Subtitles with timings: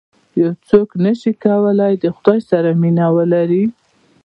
[0.41, 3.63] یو څوک نه شي کولای د خدای سره مینه ولري.